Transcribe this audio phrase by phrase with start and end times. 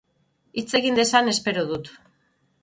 [0.61, 1.93] Hitz egin dezan espero dut.